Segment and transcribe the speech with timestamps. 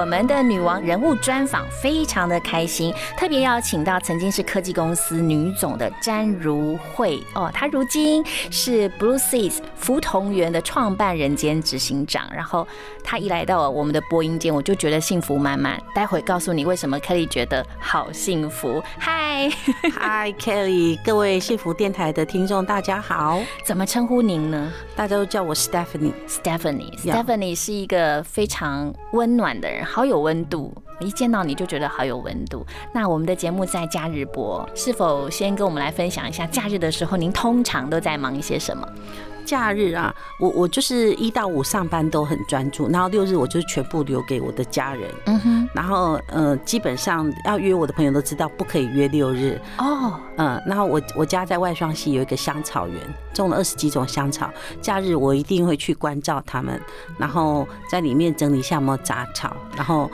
[0.00, 12.26] 我们的女王人物专访非常的开心，特别邀请到曾经是科技公司女总的詹如慧哦，她如今是 Blue Seas 福同园的创办人兼执行长。
[12.34, 12.66] 然后
[13.04, 15.78] 她一来到我们的播音间，我就觉得幸福满满。
[15.94, 18.82] 待会告诉你为什么 Kelly 觉得好幸福。
[18.98, 19.50] 嗨，
[19.92, 23.38] 嗨，Kelly，各位幸福电台的听众，大家好。
[23.66, 24.72] 怎么称呼您呢？
[24.96, 26.14] 大家都叫我 Stephanie。
[26.26, 28.90] Stephanie，Stephanie 是一个非常。
[29.12, 32.64] 温暖的人，好有温度，一见到你就觉得好有温度。
[32.94, 38.88] 那我们的节目在假日播，是否先跟我们来分享一下假日的时候，您通常都在忙一些什么？
[39.44, 45.10] 假日啊，我我就是一到五上班都很专注，然后六日我就全部留给我的家人。
[45.26, 50.18] 嗯哼，然后呃，基本上要约我的朋友都知道不可以约六日哦。
[50.36, 52.96] 嗯，然后我我家在外双溪有一个香草园，
[53.32, 56.80] 种了二十几种香草，假日我一定会去关照他们，
[57.18, 60.10] 然后在里面整理一下有没有杂草，然后。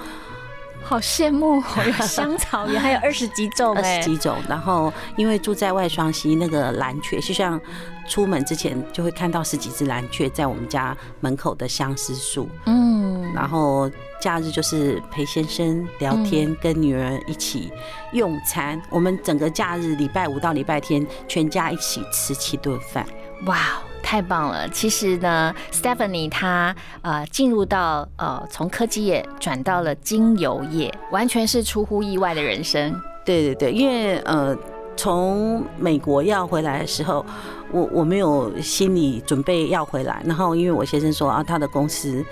[0.89, 4.39] 好羡慕，有香草园，还有二十几种， 二十几种。
[4.49, 7.61] 然后因为住在外双溪，那个蓝雀，就像
[8.09, 12.49] 出门之前就会看到十几只蓝雀在我们家门口的相思树。
[12.67, 17.73] 嗯，然后假日就是陪先生聊天，跟女儿一起
[18.13, 18.81] 用餐。
[18.89, 23.05] 我们整个假日礼拜五到礼拜天，全家一起吃七顿饭。
[23.47, 23.59] 哇！
[24.07, 24.69] 太棒了！
[24.69, 32.95] 其实呢，Stephanie 她呃进入到呃从科技业转到了精油业，完全是出乎意外的人生。
[33.25, 34.57] 对对对，因为呃
[34.97, 37.27] 从美国要回来的时候，
[37.77, 42.25] 我我没有心理准备要回来，然后因为我先生说啊他的公司。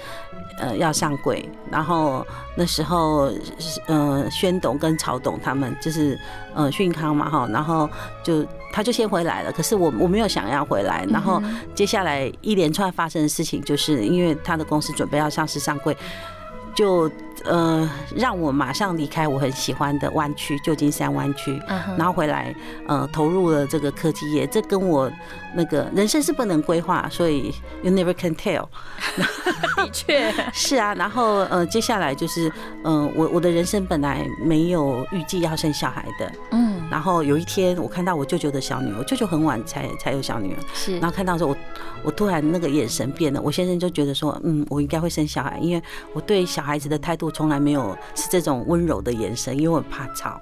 [0.57, 2.25] 呃，要上柜，然后
[2.57, 3.29] 那时候，
[3.89, 6.17] 呃，宣董跟曹董他们就是
[6.55, 7.91] 呃讯康嘛哈，然后
[8.23, 11.43] 就他就先回来了，可是我我没有想要回来，然后
[11.75, 15.97] 接下来一连串发生的事情，就是因为他的公司准备要上市上柜。
[16.75, 17.11] 就
[17.45, 21.61] 呃让我马上离开我很喜欢的湾区旧金山湾区，
[21.97, 22.55] 然后回来
[22.89, 25.11] 呃投入了这个科技业，这跟我
[25.55, 28.67] 那个人生是不能规划，所以 you never can tell。
[29.77, 32.51] 的确 是啊，然后呃接下来就是
[32.85, 41.57] 嗯我我的人生本来没有预计要生小孩的，嗯，然后有一天我看到我舅舅的小女儿，我舅舅很晚才才有小女儿，是，然后看到说我
[42.05, 45.83] 我突然那个眼神变了，我先生就觉得说嗯我应该会生小孩，因为
[46.13, 50.41] 我对小孩子的态度从来没有是这种温柔的眼神，因为我怕吵，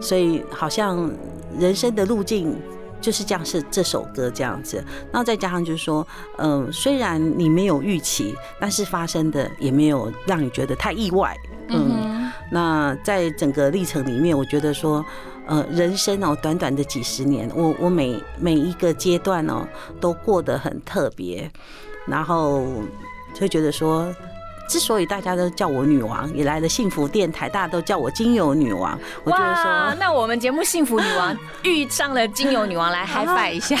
[0.00, 1.10] 所以好像
[1.58, 2.56] 人生的路径
[3.00, 4.76] 就是这样，是这首歌这样子。
[5.10, 6.06] 然后再加上就是说，
[6.38, 11.36] 嗯，虽然你没有预期，但是发生的也没有让你觉得太意外。
[11.66, 15.04] 嗯，那在整个历程里面，我觉得说，
[15.46, 19.66] 呃，人生哦，短短的几十年，我我每每一个阶段哦，
[20.00, 21.50] 都过得很特别，
[22.06, 22.64] 然后
[23.32, 24.14] 就觉得说。
[24.66, 28.98] 之所以大家都叫我女王，也来了幸福电台，大家都叫我精油女王。
[29.22, 33.76] 我觉得说，那我们节目幸福女王 遇上了精油女王，来嗨翻一下。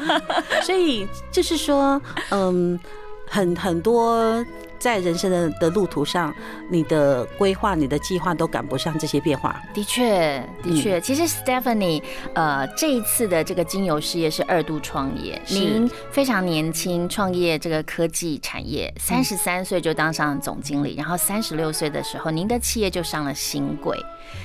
[0.62, 1.98] 所以就是说，
[2.28, 2.78] 嗯，
[3.26, 4.44] 很很多。
[4.78, 6.34] 在人生的的路途上，
[6.70, 9.60] 你的规划、你的计划都赶不上这些变化。
[9.74, 12.02] 的确，的确，其实 Stephanie，
[12.34, 15.40] 呃，这一次的这个精油事业是二度创业。
[15.48, 23.98] 您非常年轻，创业这个科技产业，三十三岁就当上总经理，然后三十六岁的时候，您的企业就上了新贵。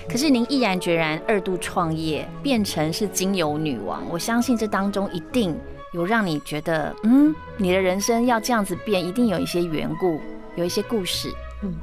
[0.10, 4.02] 可是您毅然决然二度创业，变成是精油女王。
[4.10, 5.58] 我相信这当中一定。
[5.94, 10.20] 有让你觉得，嗯，你的人生要这样子变，一定有一些缘故，
[10.56, 11.32] 有一些故事，
[11.62, 11.74] 嗯。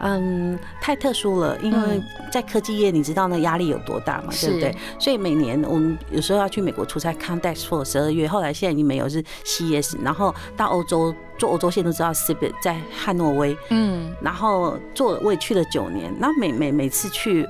[0.00, 2.00] 嗯，太特殊了，因为
[2.30, 4.72] 在科技业，你知道那压力有多大嘛，对不对？
[4.96, 17.44] 所以每年我们有时候要去美国出差，Context for 十二月，后来现在已经没有，是 CS，然后到欧洲做欧洲线都知道 c b 在汉诺威，嗯，然后做我也去了九年，那每每每次去。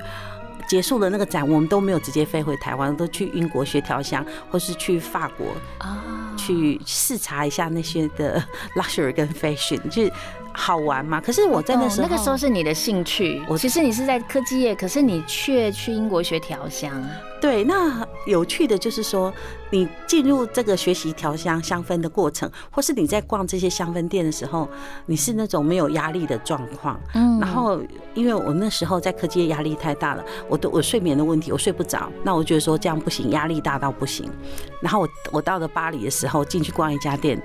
[0.69, 5.47] 结束了那个展，我们都没有直接飞回台湾，都去英国学调香，或是去法国。
[5.79, 8.43] 啊，去去视察一下那些的
[8.75, 10.11] luxury 跟 fashion，就是
[10.51, 11.21] 好玩嘛。
[11.21, 13.41] 可是我在那时候，那个时候是你的兴趣。
[13.47, 16.91] 我其实你是在科技业，可是你却去英国学调香。
[17.39, 19.33] 对，那有趣的就是说，
[19.69, 24.67] 你进入这个学习调香香氛的过程，或是你在逛这些香氛店的时候，
[25.05, 26.99] 你是那种没有压力的状况。
[27.13, 27.39] 嗯。
[27.39, 27.79] 然后，
[28.13, 32.11] 因为我那时候在科技业压力太大了，我都我睡眠的问题，我睡不着。
[32.23, 34.29] 那我觉得说这样不行，压力大到不行。
[34.81, 37.41] 然后我我到了巴黎的时候，进去逛一家店，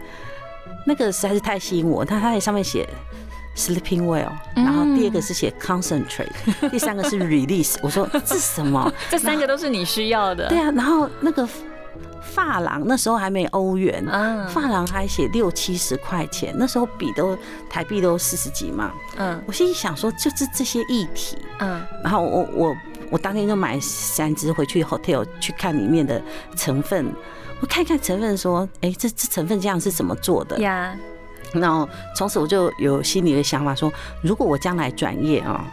[0.87, 2.05] 那个实在是太吸引我。
[2.05, 2.89] 它它在上面写。
[3.57, 6.27] Sleeping well，然后第二个是写 concentrate，
[6.73, 7.77] 第三个是 release。
[7.83, 8.93] 我说这什么？
[9.09, 10.49] 这三个都是你需要的。
[10.49, 11.49] 对啊，然后那个
[12.21, 14.05] 发廊那时候还没欧元，
[14.49, 17.39] 发廊还写六七十块钱，那时候比都
[17.71, 18.93] 台币都四十几嘛。
[19.19, 21.39] 嗯，我心里想说就是这些议题。
[21.61, 22.77] 嗯，然后我我
[23.11, 26.21] 我当天就买三支回去 hotel 去看里面的
[26.57, 27.13] 成分，
[27.61, 30.97] 我看看成分说，哎，这这成分这样是怎么做的呀？
[31.53, 33.93] 然后从此我就有心里的想法，说
[34.23, 35.65] 如果我将来转业啊，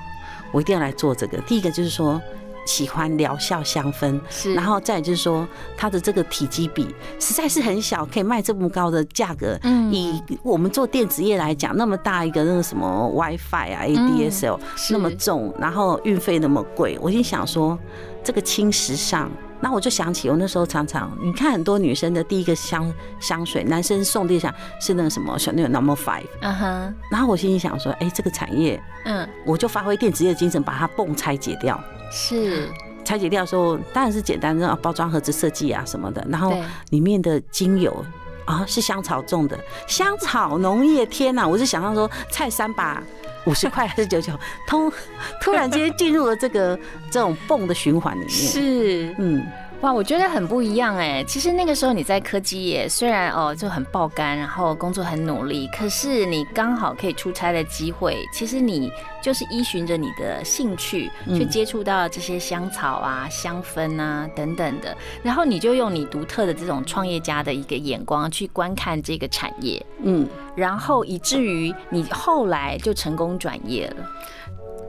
[0.51, 1.37] 我一定要来做这个。
[1.39, 2.21] 第一个就是说
[2.65, 6.87] 喜欢疗效香氛，是，然后再就是说它的这个体积比
[7.19, 9.57] 实在是很小，可以卖这么高的价格。
[9.63, 14.59] 嗯，以我们做电子业来讲，那么大一个那个什么 WiFi 啊，ADSL
[14.91, 17.77] 那么重，然后运费那么贵，我心想说
[18.23, 19.31] 这个轻时尚。
[19.63, 26.95] 那我就想起我那时候常常，你看很多女生的第一个香香水，男生送的香是那个什么小那个 Number Five，嗯哼。
[27.11, 31.79] 然后我心里想说，哎，这个产业，嗯，我就发挥电子业的精神，把它泵拆解掉。
[32.11, 32.69] 是，
[33.03, 36.23] 拆解掉的时候，当然是简单的包装盒子设计啊什么的。
[36.29, 36.53] 然后
[36.89, 38.05] 里面的精油
[38.45, 41.47] 啊是香草种的，香草农业，天哪！
[41.47, 43.01] 我是想象说菜三把。
[43.45, 44.31] 五十块还是九九？
[44.67, 44.93] 突
[45.41, 46.77] 突然间进入了这个
[47.09, 49.43] 这种泵的循环里面，是嗯。
[49.81, 51.23] 哇，我觉得很不一样哎。
[51.23, 58.91] 其实那个时候你在科技业，虽然哦就很爆肝，然后工作很努力，可是你刚好可以出差的机会，其实你
[59.23, 74.05] 就是依循着你的兴趣去接触到这些香草啊、香氛啊等等的，然后你就用你独特的这种创业家的一个眼光去观看这个产业，嗯，然后以至于你后来就成功转业了。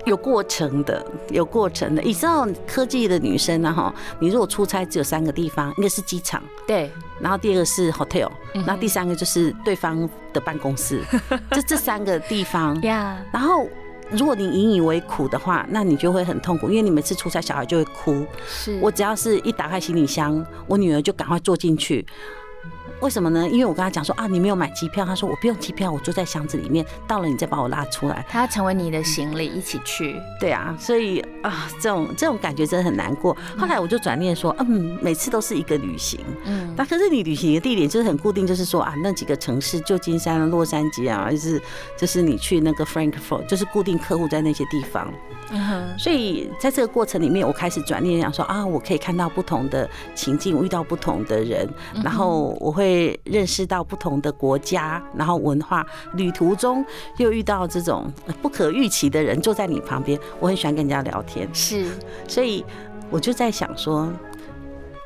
[0.04, 2.02] 有过程的，有过程的。
[2.02, 3.72] 你知道科技的女生呢？
[3.72, 6.90] 哈，你如果出差只有三个地方，一个是机场，对，
[7.20, 8.28] 然后第二个是 hotel，
[8.66, 11.00] 那第三个就是对方的办公室，
[11.52, 12.80] 这这三个地方。
[12.82, 13.16] 呀。
[13.32, 13.68] 然后
[14.10, 18.26] 如果你引以为苦的话，那你就会很痛苦，因为你每次出差，小孩就会哭。
[18.46, 22.04] 是我只要是一打开行李箱，我女儿就赶快坐进去。
[23.02, 23.48] 为什么呢？
[23.48, 25.04] 因为我跟他讲说啊，你没有买机票。
[25.04, 28.24] 他说我不用机票，我坐在箱子里面，到了你再把我拉出来。
[28.28, 30.14] 他要成为你的行李一起去。
[30.38, 33.36] 对啊，所以啊，这种这种感觉真的很难过。
[33.58, 36.20] 后来我就转念说，嗯，每次都是一个旅行。
[36.44, 41.60] 嗯，那可是你旅行的地点就是很固定，就是说啊，那几个城市，旧金山、洛杉矶啊，就是
[41.98, 45.12] 就是你去那个 Frankfurt，就是固定客户在那些地方。
[45.54, 51.68] 嗯哼所以在这个过程里面，我开始转念想说啊，我可以看到不同的情境，遇到不同的人，
[52.04, 52.91] 然后我会。
[52.92, 55.84] 会认识到不同的国家，然后文化
[56.14, 56.84] 旅途中
[57.16, 61.48] 又遇到这种不可预期的人坐在你旁边，我很喜欢跟人家聊天。
[61.54, 61.90] 是，
[62.28, 62.64] 所以
[63.10, 64.12] 我就在想说，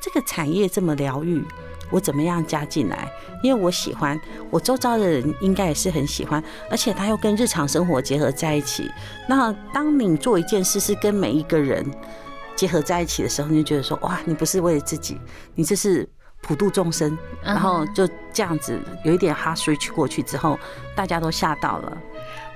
[0.02, 1.42] 这个产业这么疗愈，
[1.90, 3.08] 我怎么样加进来？
[3.42, 8.90] 因为我喜欢，我周遭的人应该也是很喜欢，而且它又跟日常生活结合在一起。
[9.28, 11.84] 那当你做一件事是跟每一个人
[12.56, 15.20] 结合在一起的时候，你就觉得说，哇，你不是为了自己，
[15.54, 16.08] 你这是。
[16.42, 20.58] 普度众生，然后就这样子有一点哈 switch 过去之后，
[20.94, 21.98] 大家都吓到了。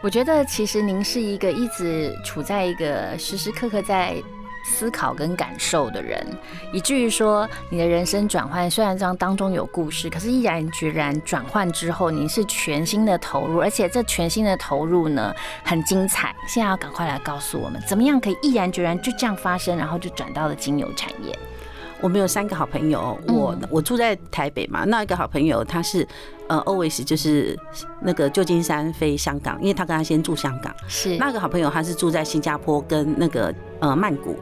[0.00, 4.16] 我觉得其实您是一个一直处在一个时时刻刻在
[4.64, 6.24] 思考跟感受的人，
[6.72, 16.34] 以至于说你的人生转换虽然这样当中有故事，可是毅然决然转换之后，您是全新的投入，而且这全新的投入呢很精彩。
[16.46, 21.36] 现在要赶快来告诉我们，怎么样可以毅然决然就这样发生，然后就转到了精油产业。
[22.02, 26.06] 我们有三个好朋友，我我住在台北嘛，那一个好朋友他是
[26.48, 27.58] 呃，always 就是
[28.00, 31.16] 那个旧金山飞香港，因为他跟他先住香港，是。
[31.16, 34.36] 那个好朋友他是住在新加坡跟那个呃曼谷，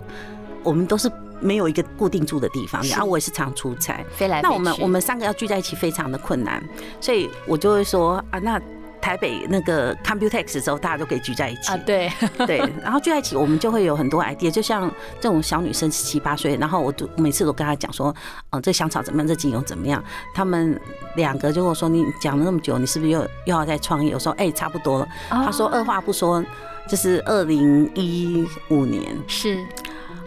[0.62, 1.10] 我们都是
[1.40, 6.62] 没有一个固定住的地方，然后我也是常出差，飞来那我们我们三个要聚在一起非常的困难，
[7.00, 8.60] 所以我就会说啊那。
[9.00, 12.10] 台北那个 Computex 的时候，大家都可以聚在一起啊，对
[12.46, 14.90] 对，然后聚在一起，我们就会有很多 idea，就像
[15.20, 18.14] 这种小女生十七八岁，然后我都每次都跟她讲说，
[18.50, 20.02] 嗯，这香草怎么样，这精油怎么样？
[20.34, 20.80] 他们
[21.16, 24.12] 两个就跟我说，你讲了那么久，你是不是又又要再创业？
[24.14, 25.08] 我说，哎，差不多了。
[25.28, 26.44] 他说，二话不说，
[26.88, 29.64] 就是二零一五年，是，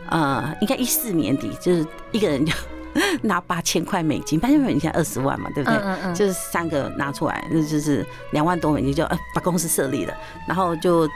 [0.09, 2.53] 呃，应该一四年底，就是一个人就
[3.23, 5.79] 拿八千块美金，八千块美金二十万嘛，对不对？
[5.79, 10.13] 嗯嗯就是三个拿出来，那就是两万多美金，就呃把公司设立了，
[10.47, 11.09] 然后就。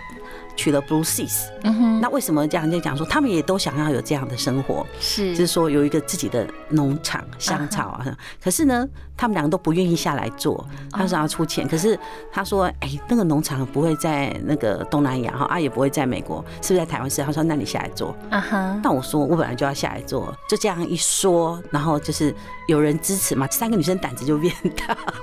[0.57, 1.49] 娶了 Blue Seas，
[1.99, 4.87] 那为什么这样就讲说他们也都想要有这样的生活？
[5.01, 8.17] 是，就是说有一个自己的农场香草啊。
[8.41, 11.67] 可是呢，他们两个都不愿意下来做，他说要出钱。
[11.67, 11.97] 可是
[12.31, 18.79] 他说：“哎，那个农场不会在那个东南亚哈，啊也不会在美国，是不是在台湾是？”他说：“那你下来做。”啊哈。
[18.83, 22.31] 那我说我本来就要下来做，就这样一说，然后就是
[22.67, 25.13] 有人支持嘛，三个女生胆子就变大了。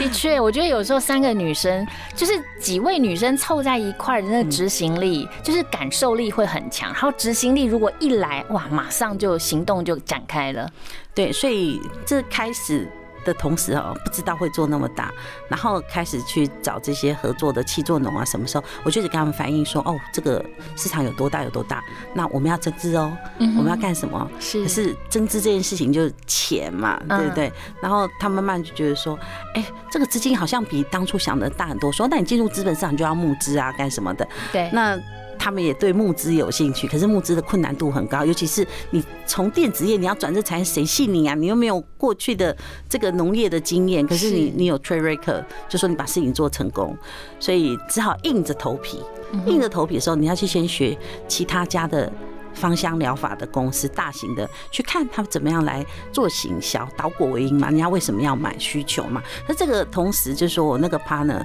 [0.00, 4.54] 的确，我觉得有时候三个女生就是几位女生凑在一块的那个。
[4.54, 10.70] 执行力就是感受力会很强，然后执行力如果一来，哇，马上就行动就展开了。
[11.12, 12.88] 对，所以这开始
[13.24, 15.12] 的同时哦，不知道会做那么大，
[15.48, 20.44] 然后开始去找这些合作的气作农啊，什么时候我就得跟他们反映说，哦，这个
[20.76, 21.82] 市场有多大有多大，
[22.14, 24.30] 那我们要增资哦，我们要干什么？
[24.38, 27.52] 是，可是增资这件事情就是钱嘛，对不对？
[27.80, 29.18] 然后他慢慢就觉得说，
[29.54, 29.64] 哎。
[29.90, 31.92] 这个资金好像比当初想的大很多。
[31.92, 34.26] 说，那你进入资本市场就要募资啊，干什么的？
[34.50, 34.68] 对。
[34.72, 34.98] 那
[35.38, 41.34] 他们也对募资有兴趣，可是募资的困难度很高，尤其是你从电子业你要转这产业，谁信你啊？
[41.34, 42.56] 你又没有过去的
[42.88, 46.96] 这个农业的经验，可是你你有 record，就说你把事情做成功，
[47.38, 49.02] 所以只好硬着头皮。
[49.46, 50.96] 硬着头皮的时候，你要去先学
[51.28, 52.10] 其他家的。
[52.54, 57.68] 芳香疗法的公司，大型的去看他们怎么样来做行销，导果为因嘛？
[57.68, 59.20] 人家为什么要买需求嘛？
[59.48, 61.42] 那这个同时就是说我那个 partner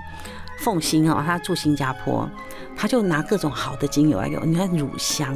[0.62, 2.30] 凤欣哦，他住新加坡，
[2.75, 5.36] 他就拿各种好的精油来给我，你看乳香。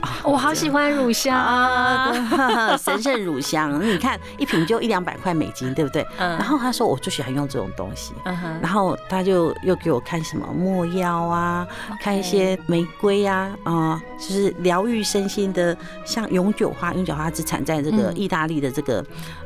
[0.24, 1.36] 我好喜欢乳香。
[1.36, 2.12] 啊，
[2.76, 6.06] 神圣乳香，你看一瓶就一两百块美金，对不对？
[6.18, 8.12] 然后他说我就喜欢用这种东西，
[8.60, 11.66] 然后他就又给我看什么墨药啊，
[12.00, 19.04] 看一些玫瑰啊，啊，就是疗愈身心的，像永久花，永久花只产在这个意大利的这个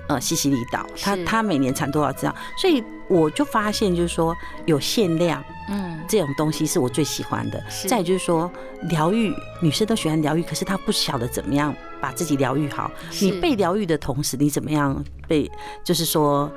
[0.09, 2.31] 呃西西里岛，它它每年产多少支？
[2.57, 5.43] 所以我就发现就是说有限量。
[5.73, 7.63] 嗯，这种东西是我最喜欢的。
[7.87, 8.51] 再就是说，
[8.89, 12.91] 疗愈女生都喜欢疗愈，可是她不晓得怎么样把自己疗愈好。
[13.23, 15.49] 你被疗愈的同时，你怎么样被？
[15.85, 16.51] 就是说，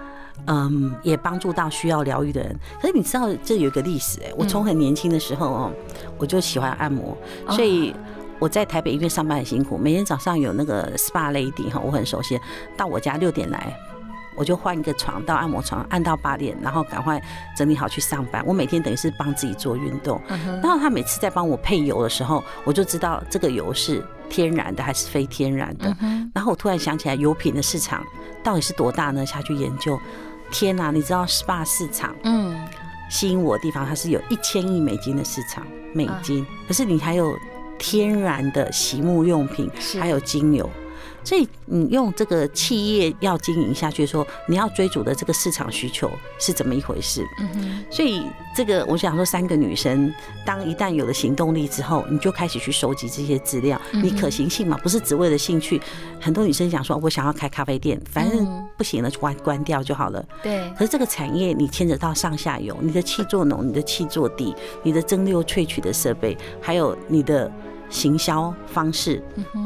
[0.48, 2.60] 嗯，也帮助到需要疗愈的人。
[2.82, 5.72] 可是你知道，这有一个历史哎，我从很年轻的时候哦，
[6.17, 7.15] 我就喜欢按摩，
[7.50, 7.93] 所以
[8.39, 12.39] 我在台北医院上班很辛苦，每天早上有那个 SPA lady 哈，我很熟悉，
[12.75, 13.77] 到我家六点来。
[14.35, 17.21] 我就换一个床到按摩床，按到八点，然后赶快
[17.55, 18.43] 整理好去上班。
[18.45, 20.21] 我每天等于是帮自己做运动。
[20.61, 25.95] 然后他每次在帮我配油的时候，我就知道这个油是天然的还是非天然的。
[26.33, 28.03] 然后我突然想起来，油品的市场
[28.43, 29.25] 到底是多大呢？
[29.25, 29.99] 下去研究，
[30.51, 30.91] 天哪！
[30.91, 32.59] 你知道 SPA 市场，嗯，
[33.09, 36.45] 吸引我的地方，它是有一千亿美金的市场，美金。
[36.67, 37.37] 可是你还有
[37.77, 40.69] 天然的洗沐用品，还有精油。
[41.24, 47.25] 所以你用这个企业要经营下去，说你要追逐的这个市场需求是怎么一回事？
[47.39, 47.84] 嗯哼。
[47.89, 48.24] 所以
[48.56, 50.13] 这个我想说，三个女生
[50.46, 55.82] 当一旦有了行动力之后，你就开始去收集这些资料，你可行性嘛，不是只为了兴趣。
[56.20, 58.46] 很多女生想说，我想要开咖啡店，反正
[58.77, 60.24] 不行了就关关掉就好了。
[60.42, 60.70] 对。
[60.77, 64.53] 可是这个产业你牵扯到上下游，你的气作浓，你的气作地，
[64.84, 67.51] 你的蒸馏萃取的设备，还有你的。
[67.93, 69.21] 行销方式，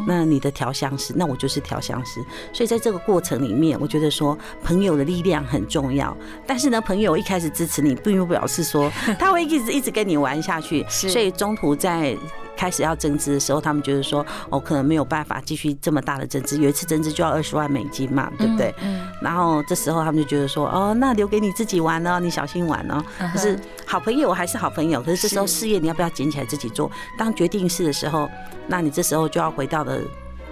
[0.06, 2.20] 那你的调香师，那我就是调香师。
[2.52, 6.16] 所以在这个过程里面，我觉得说朋友的力量很重要。
[6.46, 10.86] 但是呢，朋友一开始支持你，并不表示说 他会一直一直跟你玩下去。
[10.90, 12.18] 所以中途在。
[12.58, 18.74] 开始要增资的时候，他们觉得说，哦，可能没有办法继续这么大的增资，有一次增资就要二十万美金嘛，对不对？
[18.82, 19.08] 嗯。
[19.22, 23.04] 然后这时候他们就觉得说，哦，那留给你自己玩哦，你小心玩哦。
[23.32, 26.92] 可是好朋友还是好朋友，可是这时候事业你要不要捡起来自己做？
[27.18, 28.30] 当决定是的时候，
[28.68, 30.00] 那你这时候就要回到了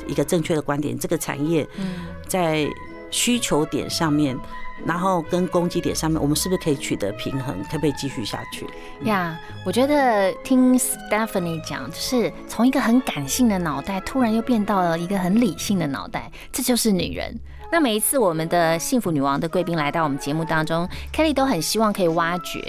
[0.08, 1.68] 一个正确的观点，这个产业
[2.28, 2.68] 在
[3.10, 4.38] 需求点上面。
[4.84, 7.56] 然后跟攻击点上面，我们是不是可以取得平衡？
[7.64, 8.68] 可不可以继续下去？
[9.04, 17.40] 呀，我觉得听 Stephanie 讲，就是从一个很感性的脑袋，突然又变到了一个很理性的脑袋，这就是女人。
[17.72, 22.62] 那每一次我们的幸福女王的贵宾来到我们节目当中，Kelly 都很希望可以挖掘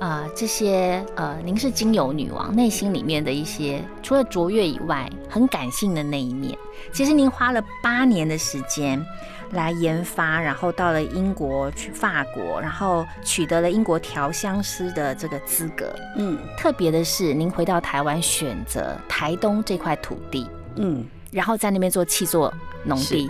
[0.00, 6.56] 啊这些呃，您是精油女王内心里面的一些除了卓越以外，很感性的那一面。
[6.92, 9.04] 其实您花了八年的时间。
[9.52, 15.94] 来研发，然后到了英国去法国，然后取得了英国调香师的这个资格。
[16.16, 20.48] 嗯，特别的是，您回到台湾选择台东这块土地。
[20.76, 22.52] 嗯，然后在那边做气作
[22.84, 23.28] 农地。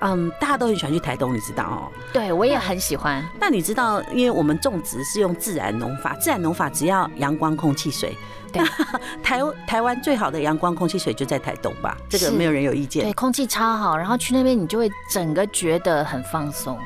[0.00, 1.88] 嗯，大家都很喜欢去台东，你知道哦？
[2.12, 3.24] 对，我也很喜欢。
[3.40, 8.14] 那你知道，因为我们种植是用自然农法，自然农法只要阳光、空气、水。
[8.54, 8.62] 对，
[9.22, 11.96] 台台湾最好的阳光、空气、水就在台东吧？
[12.08, 13.04] 这个没有人有意见。
[13.04, 16.78] 对，空气超好，然后去那边你就会整个觉得很放松。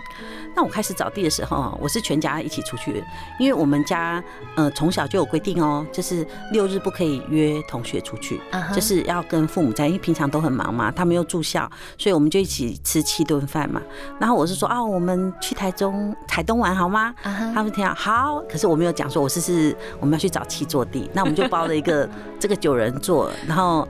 [0.54, 3.02] 那我开始找地的时候，我是全家一起出去，
[3.38, 4.22] 因为我们家
[4.56, 8.40] 呃从小就有规定哦，就是六日不可以约同学出去，
[8.74, 13.80] 就是要跟父母在，因为平常都很忙嘛，他们又住校，所以我们就一起吃七顿饭嘛。
[14.18, 17.14] 然后我是说啊，我们去台中台东玩好吗？
[17.22, 22.08] 他们听好，可是我没有讲说我是是我们要去找七座地，那我们就包了一个
[22.40, 23.86] 这个九人座，然后。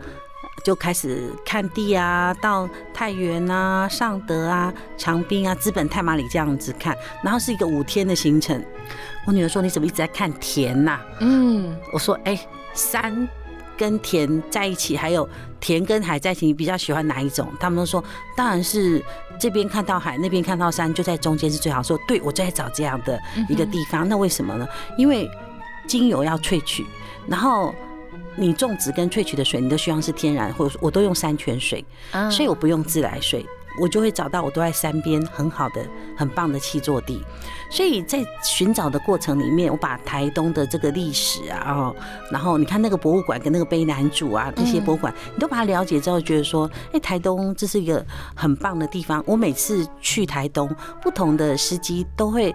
[0.64, 8.62] 就开始看地啊，到太原啊、尚德啊、长滨啊、资本、太马里这样子看，然后是一个五天的行程。
[9.26, 12.38] 我女儿说：“你怎么一直在看田呐？”嗯，我说：“哎，
[12.74, 13.28] 山
[13.76, 15.28] 跟田在一起，还有
[15.60, 18.02] 田跟海在一起，你比较喜欢哪一种？”他们都说
[18.36, 19.02] ：“当然是
[19.38, 24.08] 这边看到海，那边看到山，就在中间是最好。”说：“对，我就在找这样的一个地方。
[24.08, 24.66] 那为什么呢？
[24.96, 25.30] 因为
[25.86, 26.84] 精油要萃取，
[27.26, 27.74] 然后。”
[28.38, 31.84] 你种植跟萃取的水，你都希望是天然，或者我都用山泉水，
[32.30, 33.44] 所以我不用自来水，
[33.80, 35.84] 我就会找到我都在山边很好的、
[36.16, 37.22] 很棒的气作地。
[37.70, 41.92] 所以在寻找的过程里面，我把台东的这个历史啊，
[42.30, 48.04] 然后你看那个博物馆跟那个碑南主啊，这些博物馆，你都把它了解之后，觉得说，哎，台东这是一个
[48.34, 49.22] 很棒的地方。
[49.26, 52.54] 我每次去台东，不同的司机都会。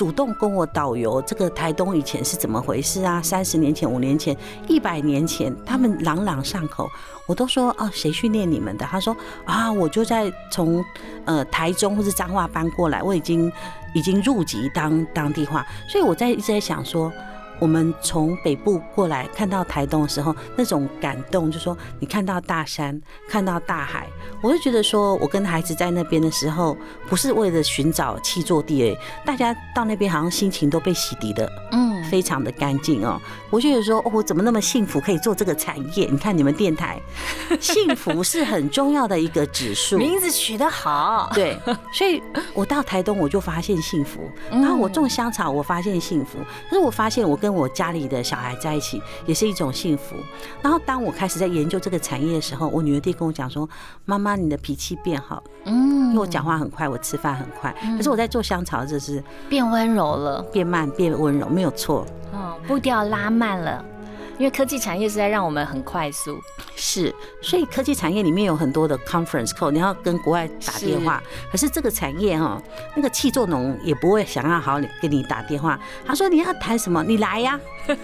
[0.00, 3.20] 主动跟我导游，这个台东以前是怎么回事啊？
[3.20, 4.34] 三十年前、五年前、
[4.66, 6.88] 一百年前，他们朗朗上口。
[7.26, 8.86] 我都说啊，谁训练你们的？
[8.86, 9.14] 他说
[9.44, 10.82] 啊，我就在从
[11.26, 13.52] 呃台中或是彰化搬过来，我已经
[13.92, 17.12] 已经入籍当当地话，所以我在一直在想说。
[17.60, 24.08] 我们从北部过来看到台东的时候，那种感动，就说你看到大山，看到大海，
[24.42, 26.76] 我就觉得说，我跟孩子在那边的时候，
[27.08, 33.20] 不是为了寻找气座地诶，大家到那边好像心情都被洗涤的，嗯，非常的干净哦。
[33.50, 36.08] 我觉得说，哦，我怎么那么幸福，可以做这个产业？
[36.10, 36.98] 你看你们电台，
[37.60, 41.58] 幸福是很重要的一个指数，名字取得好，对，
[41.92, 42.22] 所以
[42.54, 46.38] 我到台东我就发现幸福，然后我种香草，我发现幸福，
[46.70, 50.16] 可是我发现我跟我家里的小孩在一起也是一种幸福。
[50.62, 53.68] 然后当我开始在研究这个产业的时候，我女儿弟跟我讲说
[54.04, 62.06] ：“妈妈，你的脾气变好。”嗯，因为我讲话很快，我吃饭很快，可是我在做香草，就是变温柔了，变慢，变温柔，没有错。
[62.32, 63.84] 哦，步调拉慢了。
[64.40, 66.40] 因为科技产业是在让我们很快速，
[66.74, 71.22] 是，所以科技产业里面有很多的 conference call，你要跟国外打电话。
[71.52, 72.58] 可是这个产业哈，
[72.96, 75.78] 那个气作农也不会想要好跟你打电话。
[76.06, 77.60] 他说你要谈什么，你来呀，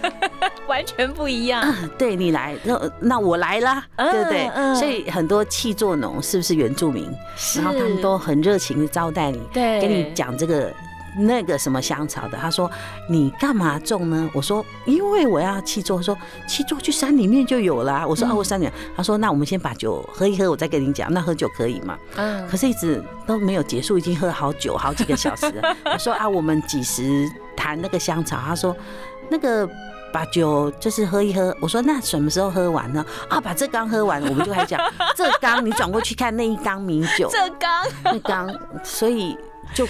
[0.68, 1.75] 完全不一样。
[1.96, 4.51] 对你来，那那我来啦，对不对？
[4.79, 7.11] 所以很多气作农是不是原住民？
[7.57, 10.70] 然后他们都很热情的招待你，对，跟你讲这个。
[11.18, 12.70] 那个什么香草的，他说
[13.09, 14.29] 你干嘛种呢？
[14.35, 18.07] 我说因为我要去做，说去做去山里面就有了。
[18.07, 18.68] 我说啊，我山里。
[18.94, 21.12] 他说那我们先把酒喝一喝，我再跟你讲。
[21.12, 21.96] 那喝酒可以吗？
[22.16, 22.46] 嗯。
[22.48, 25.76] 可是一直都没有结束，已经喝好久好几个小时了。
[25.92, 27.26] 我说啊，我们几时
[27.57, 28.38] 谈那个香草？
[28.44, 28.76] 他说
[29.31, 29.68] 那个
[30.12, 31.57] 把酒就是喝一喝。
[31.61, 33.05] 我说那什么时候喝完呢？
[33.29, 34.81] 啊，把这缸喝完，我们就开始讲
[35.16, 35.64] 这缸。
[35.64, 39.37] 你转过去看那一缸米酒， 这缸那缸，所以
[39.72, 39.87] 就。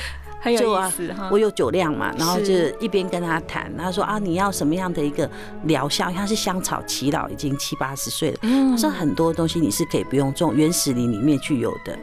[0.54, 0.92] 就啊，
[1.30, 5.28] 我有酒量嘛，然后就一边跟他谈，他说啊，你要什么样的一个
[5.64, 6.10] 疗效？
[6.12, 8.38] 他是香草祈老，已经七八十岁了。
[8.42, 11.98] 他说很多东西你是可以不用种，原始林里面去有的。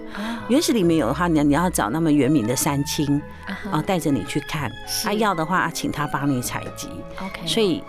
[0.47, 3.21] 原始里面有的话，你你要找那么原名的山青
[3.71, 4.71] 啊，带着你去看。
[5.03, 6.89] 他要的话，请他帮你采集。
[7.19, 7.83] OK，所以。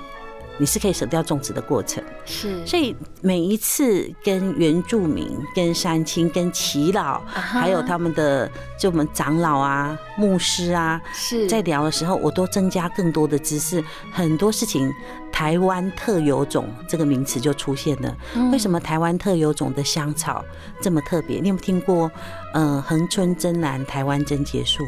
[0.56, 13.82] 你是可以省掉种植的过程，是，所以每一次跟原住民、跟山青、跟耆老，还有他们的就我们长老啊、牧师啊，是在聊的时候，我都增加更多的知识。
[14.10, 14.92] 很多事情，
[15.30, 18.16] 台湾特有种这个名词就出现了。
[18.50, 20.44] 为什么台湾特有种的香草
[20.80, 21.40] 这么特别？
[21.40, 22.10] 你有没有听过？
[22.54, 24.84] 嗯，恒春真兰台湾真结束。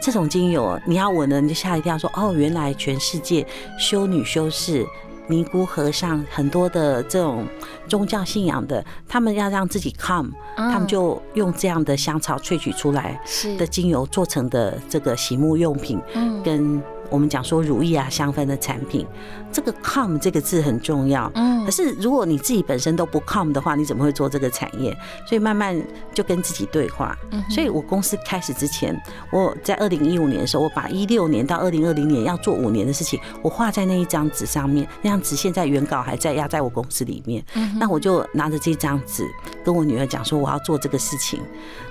[0.00, 3.46] 这种精油，你要闻了你就吓一跳，说哦，原来全世界
[3.78, 4.84] 修女、修士、
[5.32, 7.46] 尼姑、和尚很多的这种
[7.88, 13.18] 宗教信仰的，他们要让自己 calm，他们就用这样的香草萃取出来
[13.58, 15.98] 的精油做成的这个洗沐用品，
[16.44, 16.80] 跟
[17.12, 19.06] 我们讲说乳液啊、香氛的产品，
[19.52, 21.30] 这个 come 这个字很重要。
[21.34, 24.96] 嗯，可是如果你自己本身都不 come 的话，你怎么会做这个产业？
[25.28, 25.78] 所以慢慢
[26.14, 27.14] 就跟自己对话。
[27.30, 28.98] 嗯，所以我公司开始之前，
[29.30, 34.88] 我在二零一五年的时候，我把一六年到二零二零年要做五年的事情，我画在那一张纸上面。
[35.02, 37.44] 那张纸现在原稿还在压在我公司里面。
[37.54, 39.28] 嗯，那我就拿着这张纸
[39.62, 41.38] 跟我女儿讲说，我要做这个事情。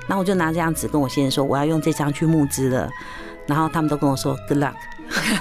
[0.07, 2.89] 那我就拿这张纸跟我先生说，我要用这张去募资了。
[3.51, 4.73] 然后他们都跟我说 good luck，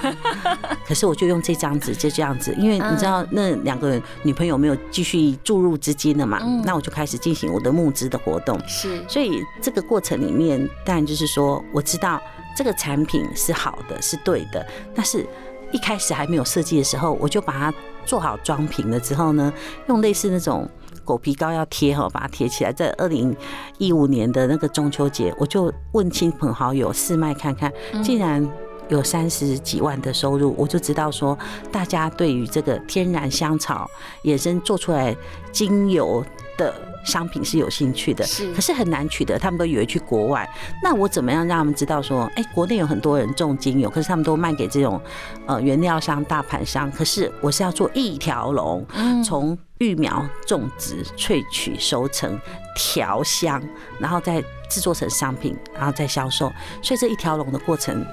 [0.84, 8.60] 可是我就用这张纸就这样子，因为你知道那两个女朋友没有继续注入资金了嘛，那我就开始进行我的募资的活动。
[8.66, 12.20] 是，所以这个过程里面，当然就是说我知道
[12.56, 15.24] 这个产品是好的，是对的，但是
[15.70, 17.72] 一开始还没有设计的时候，我就把它
[18.04, 19.52] 做好装瓶了之后呢，
[19.86, 20.68] 用类似那种。
[21.10, 22.72] 狗皮膏要贴哈，把它贴起来。
[22.72, 23.36] 在二零
[23.78, 28.48] 一五年的那个中秋节，我就问亲朋好友试卖看看，竟然
[28.88, 31.36] 有三十几万的收入，我就知道说，
[31.72, 33.90] 大家对于这个天然香草
[34.22, 35.16] 衍生做出来
[35.50, 36.24] 精油
[36.56, 36.72] 的
[37.04, 38.24] 商品是有兴趣的。
[38.24, 40.48] 是，可是很难取得，他们都以为去国外。
[40.80, 45.00] 那我怎么样让他们知道说，哎，国内有很多人种精油，可是他们都卖给这种
[45.46, 46.88] 呃原料商、大盘商。
[46.92, 48.86] 可是我是要做一条龙，
[49.24, 52.38] 从育苗、种植、萃取、收成、
[52.76, 53.62] 调香，
[53.98, 56.52] 然后再制作成商品，然后再销售。
[56.82, 58.04] 所以这一条龙的过程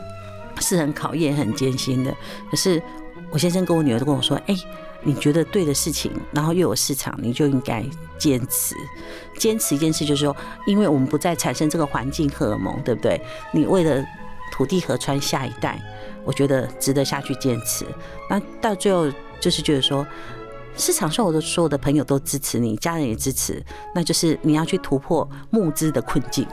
[0.61, 2.15] 是很考验、很艰辛的。
[2.49, 2.81] 可是
[3.29, 4.55] 我先生跟我女儿都跟我说：“哎，
[5.01, 7.83] 你觉得对的事情，然后又有市场，你就应该
[8.17, 8.73] 坚持。
[9.37, 10.33] 坚持一件事，就是说，
[10.65, 13.19] 因为我们不再产生这个环境荷尔蒙，对不对？
[13.51, 14.01] 你为了
[14.53, 15.77] 土地河川下一代，
[16.23, 17.85] 我觉得值得下去坚持。
[18.29, 20.07] 那到最后，就是觉得说。”
[20.77, 23.63] 市场上，我的所有的朋友都支持你，家人也支持，
[23.95, 26.47] 那就是你要去突破募资的困境。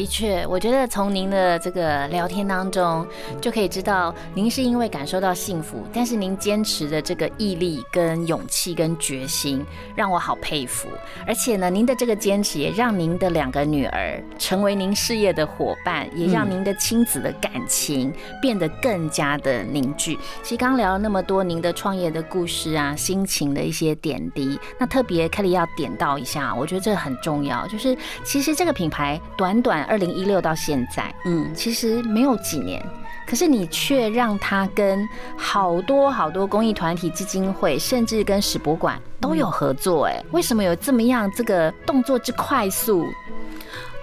[0.00, 3.06] 的确，我觉得从您的这个聊天当中
[3.38, 9.62] 就可以知道，您是因为感受到幸福，但是您坚持的这个毅力、跟勇气、跟决心，
[9.94, 10.88] 让我好佩服。
[11.26, 18.10] 而且呢，您的这个坚持也让您的两个女儿成为您事业的伙伴，也让您的亲子的感情
[18.40, 20.18] 变得更加的凝聚。
[20.42, 29.89] 其实刚聊了那么多您的创业的故事啊，心情的一些点滴，那特别 Kelly 要点到一下，我觉得这很重要，就是其实这个品牌短短。
[29.90, 32.80] 二零一六到现在，嗯，其实没有几年，
[33.26, 43.04] 可是你却让他跟好多好多公益团体、基金会，甚至跟史博馆都有合作，哎，为什么有这么样这个动作之快速？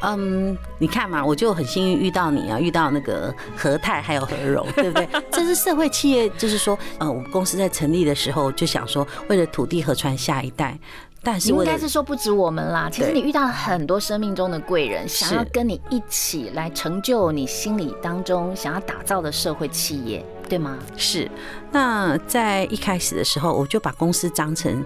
[0.02, 5.08] 嗯，你看嘛，我就很幸运遇到你啊，遇到那个和泰还有和荣， 对不对？
[5.32, 10.78] 这是社会企业，就是说，呃，我们公司在成立的时候就想说，为了土地河川下一代。
[11.30, 20.78] 但是应该是说不止我们啦，其实你遇到了很多生命中的贵人，想要跟你一起来成就你心里当中想要打造的社会企业，对吗？
[20.96, 21.30] 是。
[21.70, 24.82] 那在一开始的时候，我就把公司章程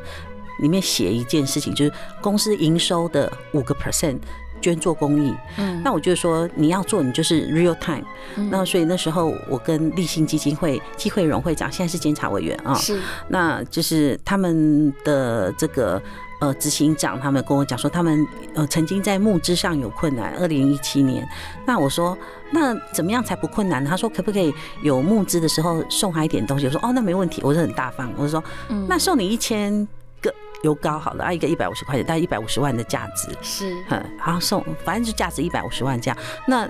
[0.64, 4.18] 里面写一件事情，就是公司营收的五个 percent
[4.60, 5.32] 捐做公益。
[5.58, 5.80] 嗯。
[5.84, 8.04] 那我就说你要做，你就是 real time。
[8.36, 12.74] 嗯那所以那时候我跟立信基金会季慧荣会长，现在是监察委员啊。
[12.74, 13.00] 是。
[13.28, 16.02] 那就是他们的这个。
[16.42, 20.34] 呃，执行长他们跟我讲说，他们呃曾经在募资上有困难。
[20.40, 21.24] 二零一七年，
[21.68, 22.18] 那我说，
[22.50, 23.86] 那怎么样才不困难？
[23.86, 24.52] 他说，可不可以
[24.82, 26.66] 有募资的时候送他一点东西？
[26.66, 28.12] 我说，哦，那没问题，我是很大方。
[28.18, 28.44] 我说，
[28.88, 29.88] 那送你一千
[30.20, 33.30] 个油膏好了，啊，一个一百五十块钱，大概一百五十万的价值。
[33.44, 36.18] 是，嗯，好送，反正就价值一百五十万这样。
[36.48, 36.68] 那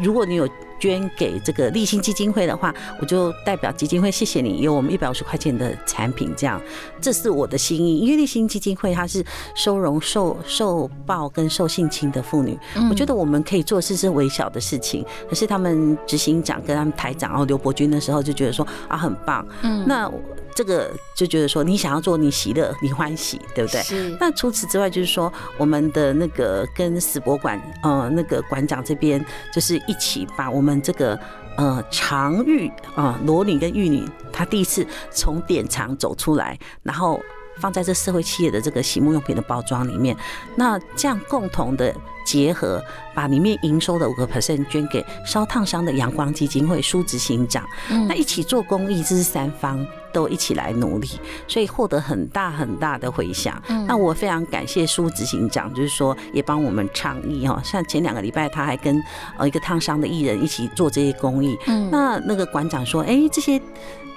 [0.00, 0.48] 如果你有。
[0.78, 6.60] 捐给这个立新基金会的话，我就代表基金会谢谢你，有我们一百五十块钱的产品，这样，
[7.00, 7.98] 这是我的心意。
[7.98, 12.58] 因为立新基金会它是收容受受暴跟受性侵的妇女，
[12.90, 20.10] 我觉得我们可以做事是微小的事情，可是他们执行长跟他们台长，然后刘伯君的时候就觉得说啊很棒，嗯，那。
[20.58, 23.80] 这个就觉得说，你想要做，你喜乐，你欢喜，对不对？
[23.80, 24.16] 是。
[24.18, 31.16] 那除此之外，就是说，我们的那个跟史博馆，呃，那个馆长这边，就是一起把我们这个
[31.56, 37.22] 呃常玉啊，裸女跟玉女，她第一次从典藏走出来，然后。
[37.60, 40.16] 放在这社会企业的这个洗沐用品的包装里面，
[40.54, 41.92] 那这样共同的
[42.24, 42.80] 结合，
[43.18, 47.66] 把里面营收的五个 percent 捐给烧烫伤的阳光基金会苏执行长，
[48.06, 51.08] 那一起做公益，这是三方都一起来努力，
[51.48, 53.60] 所以获得很大很大的回响。
[53.88, 59.02] 那我非常感谢苏执行长，就是说也帮我们倡议哈，像前两个礼拜他还跟
[59.36, 61.58] 呃一个烫伤的艺人一起做这些公益。
[61.90, 63.60] 那那个馆长说，哎，这些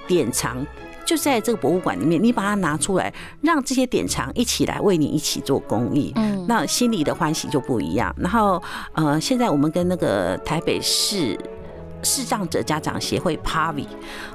[0.05, 0.63] 典藏。
[1.11, 8.15] 就在这个博物馆里面，你把它拿出来，让这些典藏一起来为你一起做公益，嗯，那心里的欢喜就不一样。
[8.17, 11.37] 然后，呃，现在我们跟那个台北市
[12.01, 13.87] 视障者家长协会 PAVI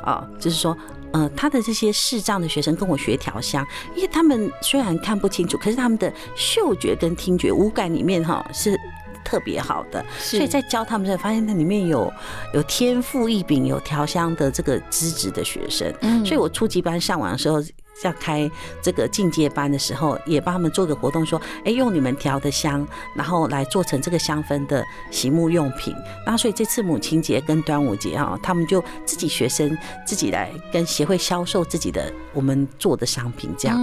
[0.05, 0.77] 啊，就是说，
[1.13, 8.79] 呃，他的这些视障的学生跟我学调香，因为他们虽然看不清楚，可是他们的嗅觉跟听觉五感里面哈是
[9.27, 12.13] 特别好的，所以在教他们时候，发现那里面有
[12.55, 16.25] 有天赋异禀、有调香的这个资质的学生，嗯。
[16.25, 17.61] 所以我初级班上完的时候。
[18.03, 18.51] 在开
[18.83, 25.95] 这个进阶班的时候，也帮他们做个活动，说，哎，用你们调的香，然后来做成这个香氛的洗沐用品。
[26.27, 33.79] 那，所以这次母亲节跟端午节啊，他们就自己学生自己来跟协会销售自己的我们做的商品，这样。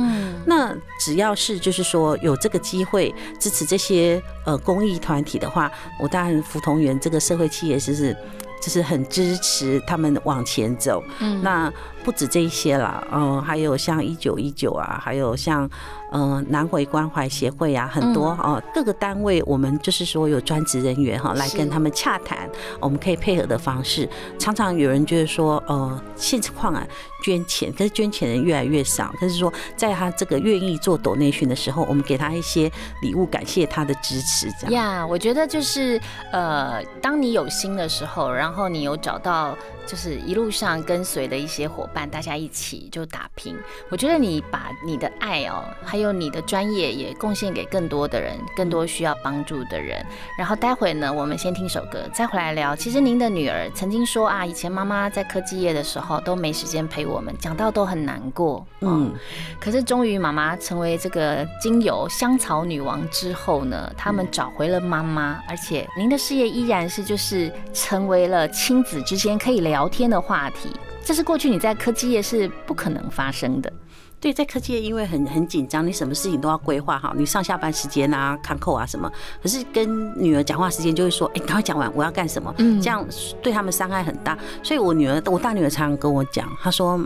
[0.45, 8.15] 那只要是就是说有这个机会支持这些呃公益团体的话，我当然福同源这个社会企业就是。
[8.63, 11.69] 就是很支持他们往前走，嗯，那
[12.04, 15.70] 不止这一些啦，嗯，还有像一九一九啊，还有像。
[16.16, 22.48] 嗯，南回关怀协会啊，很多哦，各个单位我们就是说有专职人员哈，来跟他们洽谈，
[22.80, 24.08] 我们可以配合的方式。
[24.38, 26.86] 常常有人就是说，呃，现况啊，
[27.24, 29.12] 捐钱，可是捐钱人越来越少。
[29.20, 34.48] 可是说，在他这个愿意做抖内训的时候，我们给他一些礼物，感谢他的支持。
[34.62, 36.00] 这样呀，我觉得就是
[36.32, 39.58] 呃，当你有心的时候，然后你有找到。
[39.86, 43.56] 就是一路上跟随的一些伙伴，大家一起就打拼。
[43.89, 50.04] 我觉得你把你的爱哦，还有你的专业也贡献给更多的人，更多需要帮助的人。
[50.38, 52.76] 然后待会呢，我们先听首歌，再回来聊。
[52.76, 58.65] 其实您的女儿曾经说啊，以前妈妈在科技业的时候都没时间陪我们，讲到都很难过。
[58.80, 59.13] 嗯，
[59.60, 69.73] 可是终于妈妈成为这个精油香草女王之后呢，他们找回了妈妈，而且您的事业依然是就是成为了亲子之间可以聊。
[69.74, 70.70] 聊天的话题，
[71.04, 73.74] 这是过去你在科技业是不可能发生的。
[74.22, 79.12] 对，在科技业因为很很紧张，你什么事情都要规划好，你上下班时间啊、看扣啊什么。
[79.42, 79.84] 可是跟
[80.16, 82.54] 女儿讲话时间就会说，哎，赶快讲完，我要干什么？
[82.60, 83.04] 嗯，这样
[83.42, 84.38] 对他们伤害很大。
[84.62, 87.04] 所以我女儿，我大女儿常常跟我讲，她说：“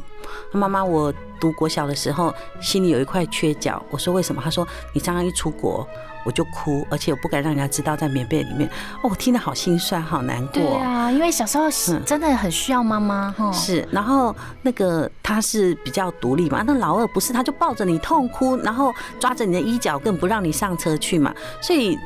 [0.51, 5.87] 妈妈，我读国小的时候心里有一块缺角。”我说：“为什么？”她说：“你常常一出国。”
[6.27, 8.69] 我就哭，而且我不敢让人家知道在棉被里面。
[9.01, 10.55] 哦，我听得好心酸，好难过。
[10.55, 13.49] 对啊，因为小时候是真的很需要妈妈哈。
[13.53, 21.33] 是，然后那个他是比较独立嘛，那老二不是，他就抱着你痛哭，然后抓着你的衣角，更不让你上车去嘛。
[21.61, 21.97] 所以，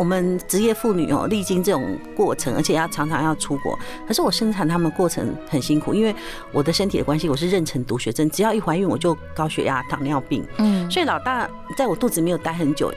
[0.00, 3.78] 我们职业妇女哦，历经这种过程，而且要常常要出国。
[4.08, 6.12] 可是我生产他们过程很辛苦，因为
[6.50, 10.44] 我的身体的关系，我是妊娠毒血症，只要一怀孕我就高血压、糖尿病。
[10.58, 12.92] 嗯，所以老大在我肚子没有待很久。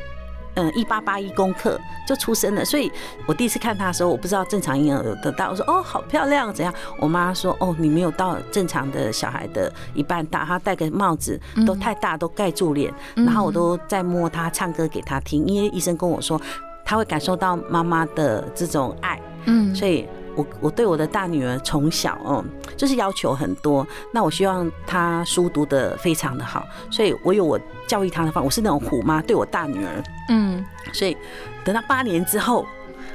[0.57, 2.91] 嗯，一八八一公克就出生了，所以
[3.27, 6.73] 我第一次看他的时候，我不知道正常婴儿有多大，我说哦，好漂亮，怎样？
[6.99, 16.41] 我妈说哦，你没有到正常的小孩的一半大，他戴个帽子都太大，都盖住脸，然后我都在摸他，唱歌给他听，因为医生跟我说
[16.83, 20.07] 他会感受到妈妈的这种爱，嗯，所以。
[20.37, 22.45] 我我对我的大女儿从小哦，
[22.77, 23.85] 就是要求很多。
[24.13, 28.45] 那我希望她书读的非常的好，所以我有我教育她的方法。
[28.45, 31.17] 我是那种虎妈，对我大女儿，嗯，所以
[31.65, 32.65] 等到八年之后，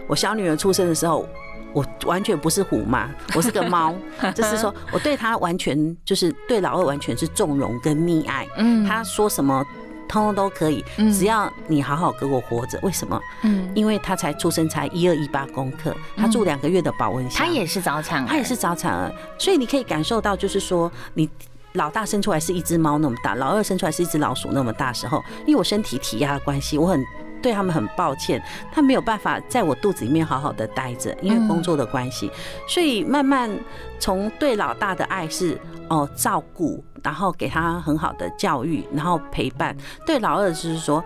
[0.09, 1.25] 我小女儿出生的时候，
[1.73, 3.95] 我完全不是虎妈，我是个猫，
[4.35, 8.47] 就是说我对她完全就是对老二完全是纵容跟溺爱。
[8.57, 9.65] 嗯，她说什么？
[10.13, 12.79] 通通都可以，只要你好好给我活着。
[12.83, 13.19] 为什么？
[13.45, 21.27] 嗯，因为他才出生才一二一八公克，他住两个月的保温箱，他也是早产，他也是早产儿，所以你可以感受到，就是说你
[21.73, 27.03] 老大生出来是一只猫那么大，老二生出来是一只老鼠那么大时候，因为我身体体压的关系，我很
[27.43, 32.31] 对他们很抱歉，他没有办法在我肚子里面好好的待着，因为工作的关系，
[32.69, 33.51] 所以慢慢
[33.99, 36.83] 从对老大的爱是哦照顾。
[37.03, 39.77] 然后给他很好的教育，然后陪伴。
[40.07, 41.03] 对老二就是说，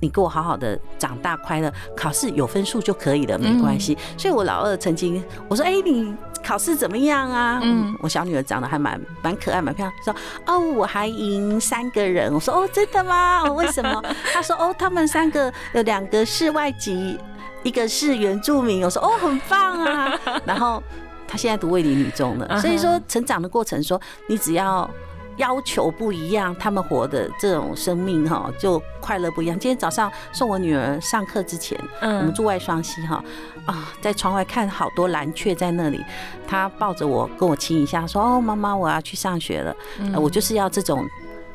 [0.00, 3.96] 你给我好好的长大，快乐，考试有分数就可以了，没关系。
[4.16, 10.04] 所以我老二曾经我说：“哎，你考试怎么样啊？”嗯，我小女儿长得还蛮蛮可爱，蛮漂亮。
[10.04, 10.14] 说
[10.46, 13.42] ：“哦，我还赢三个人。”我说：“哦，真的吗？
[13.52, 17.18] 为什么？” 他说：“哦，他们三个有两个是外籍，
[17.62, 20.18] 一个是原住民。”我说：“哦，很棒啊。
[20.46, 20.82] ”然后
[21.26, 24.88] 他现在读卫理女中了，所以说成长的过程，说你只要。
[25.38, 29.58] 要求不一样，他们活的这种生命哈，就快乐不一样。
[29.58, 33.24] 今天早上送我女儿上课之前，嗯，我们住外双溪哈，
[33.64, 36.04] 啊，在窗外看好多蓝雀在那里，
[36.46, 39.74] 她抱着我跟我亲一下，说哦，妈妈我要去上学了。
[40.20, 41.08] 我就是要这种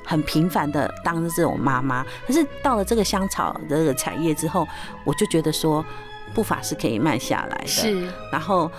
[0.05, 2.05] 很平凡的当这种妈妈。
[2.25, 4.67] 可是到了这个香草的这个产业之后，
[5.03, 5.85] 我就觉得说
[6.33, 7.67] 步伐是可以慢下来的。
[7.67, 8.71] 是，然后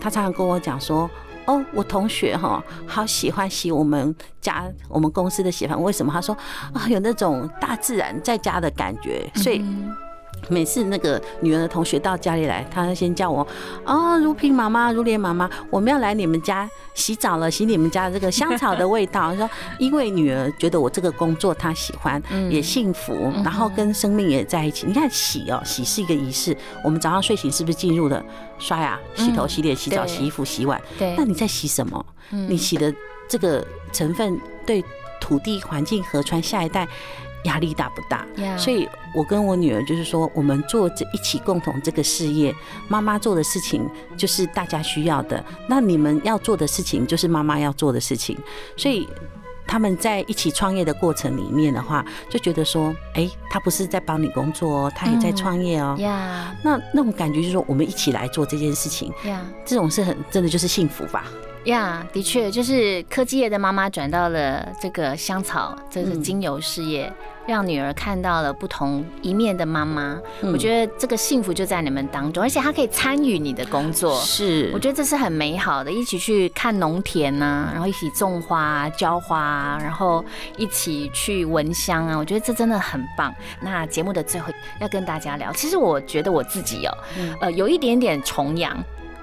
[0.00, 1.10] 他常常跟我讲说。
[1.46, 6.12] 哦，我同学哈，好喜欢洗我们家我们公司的洗盘，为什么？
[6.12, 6.36] 他说
[6.72, 9.64] 啊，有那种大自然在家的感觉，所以
[10.52, 13.46] 每次那个女儿的同学到家里来，她先叫我
[13.84, 19.34] 哦，如萍妈妈、如莲妈妈，我们要来你们家洗澡了，洗你们家这个香草的味道。
[19.34, 24.86] 说因为女儿觉得我这个工作她喜欢，也幸福，然后跟生命也在一起。
[24.86, 26.56] 你看洗哦，洗是一个仪式。
[26.84, 28.22] 我们早上睡醒是不是进入了
[28.58, 30.80] 刷牙、洗头、洗脸、洗澡、洗衣服、洗碗？
[30.98, 31.14] 对。
[31.16, 32.04] 那你在洗什么？
[32.30, 32.92] 你洗的
[33.28, 34.84] 这个成分对
[35.20, 36.86] 土地、环境、河川、下一代。
[37.44, 38.26] 压力大不大？
[38.56, 42.54] 所以，我跟我女儿就是说，我们做这一起共同这个事业，
[42.88, 48.38] 妈妈做的事情就是大家需要的，那你们要做的事情就是妈妈要做的事情。
[48.76, 49.08] 所以，
[49.66, 55.96] 他们在一起创业的过程里面的话，就觉得说，哎，他不是在帮你工作哦，他也在创业哦。
[55.98, 59.12] 呀，那那种感觉就是说，我们一起来做这件事情。
[59.24, 61.24] 呀，这种是很真的就是幸福吧。
[61.64, 67.12] 呀，的确，就是科技业的妈妈转到了这个香草，这是精油事业，
[67.46, 70.20] 让女儿看到了不同一面的妈妈。
[70.42, 80.24] 我觉得这个幸福就在你们当中，而且她可以参与你的工作，是，我觉得这是很美好的，一起去看农田呐，然后一起种花、浇花，然后
[80.56, 83.32] 一起去闻香啊，我觉得这真的很棒。
[83.60, 86.98] 那节目的最后要跟大家聊，其实我觉得我自己哦，
[87.40, 88.76] 呃，有一点点重阳。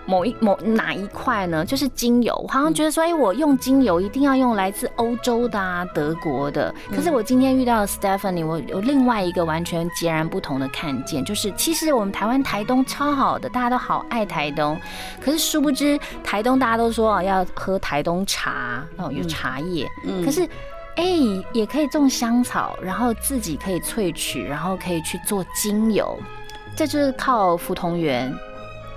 [0.10, 1.64] 某一某哪一块呢？
[1.64, 6.74] 就是精油，我好像觉得说，哎，我用精油一定要用来自欧洲的啊，德国的。
[6.90, 14.76] 可是我今天遇到 Stephanie，我有另外一个完全截然不同的看见，就是其实我们台湾台东超好的，大家都好爱台东。
[15.22, 19.88] 可是殊不知，台东大家都说要喝台东茶哦，有茶叶。
[20.08, 20.26] 嗯。
[20.26, 20.42] 可是，
[20.96, 21.06] 哎，
[21.54, 26.18] 也可以种香草，然后自己可以萃取，然后可以去做精油。
[26.76, 28.34] 这就是靠福同源。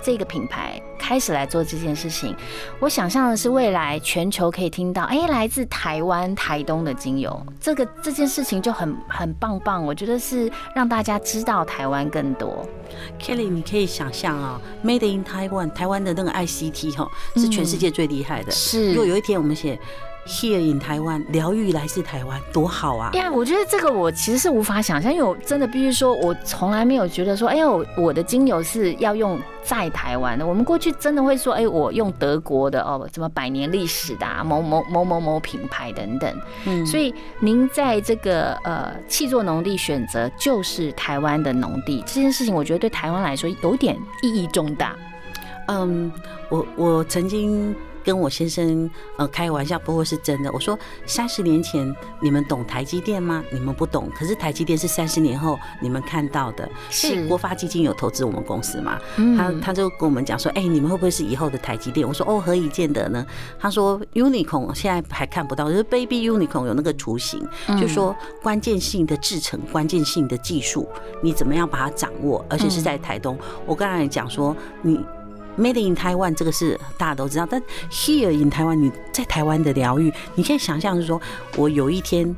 [0.03, 2.35] 这个品牌开始来做这件事情，
[2.79, 9.83] 我想象的是未来全球可以听到，哎，来自台湾台东的精油，这个这件事情就很很棒棒。
[9.83, 12.67] 我觉得是让大家知道台湾更多。
[13.19, 18.51] Kelly，你可以想象啊，Made in Taiwan，台湾的那个 ICT 哈，是全世界最厉害的。
[18.51, 19.79] 是，如果有一天我们写。
[20.25, 23.11] Here in 台湾，疗愈来自台湾，多好啊！
[23.13, 30.47] 呀，我觉得这个我其实是无法想象，因为我真的必须说，我从来没有觉得说，哎呦，我的精油是要用在台湾的。
[30.47, 36.41] 我们过去真的会说，哎，我用德国的哦，什么百年历史的某某某某某品牌等等。
[36.65, 44.95] 嗯，所以您在这个呃气作农地选择就是台湾的农地这件事情，我觉得对台湾来说有点意义重大。
[45.67, 46.09] 嗯，
[46.47, 47.75] 我我曾经。
[48.03, 50.51] 跟我先生呃开玩笑，不过是真的。
[50.51, 53.43] 我说三十年前你们懂台积电吗？
[53.51, 54.09] 你们不懂。
[54.15, 56.69] 可是台积电是三十年后你们看到的。
[56.89, 58.99] 是国发基金有投资我们公司嘛？
[59.37, 62.07] 他他就跟我们讲说，哎，你们会不会是以后的台积电？
[62.07, 63.25] 我说哦，何以见得呢？
[63.59, 67.47] 他说 Unicorn 现在还看不到，就是 Baby Unicorn 有那个雏形，
[67.79, 70.87] 就说关键性的制成、关键性的技术，
[71.21, 72.45] 你怎么样把它掌握？
[72.49, 73.37] 而且是在台东。
[73.65, 74.99] 我刚才讲说你。
[75.57, 77.61] Made in Taiwan 这个是大家都知道，但
[77.91, 81.21] Here in Taiwan 你在台湾的疗愈，你可以想象是说，
[81.55, 82.35] 我有一天